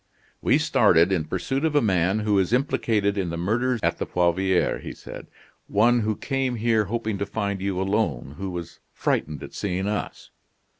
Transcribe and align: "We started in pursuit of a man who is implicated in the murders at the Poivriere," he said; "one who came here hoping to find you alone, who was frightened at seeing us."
"We 0.41 0.57
started 0.57 1.11
in 1.11 1.25
pursuit 1.25 1.63
of 1.63 1.75
a 1.75 1.79
man 1.81 2.21
who 2.21 2.39
is 2.39 2.53
implicated 2.53 3.19
in 3.19 3.29
the 3.29 3.37
murders 3.37 3.79
at 3.83 3.99
the 3.99 4.07
Poivriere," 4.07 4.79
he 4.79 4.93
said; 4.93 5.27
"one 5.67 5.99
who 5.99 6.15
came 6.15 6.55
here 6.55 6.85
hoping 6.85 7.19
to 7.19 7.25
find 7.27 7.61
you 7.61 7.79
alone, 7.79 8.33
who 8.39 8.49
was 8.49 8.79
frightened 8.93 9.43
at 9.43 9.53
seeing 9.53 9.85
us." 9.87 10.31